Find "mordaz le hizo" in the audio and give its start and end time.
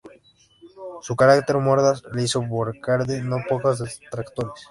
1.57-2.41